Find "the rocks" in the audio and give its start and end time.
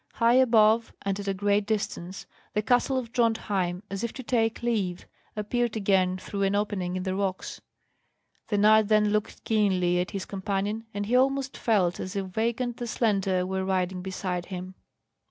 7.03-7.61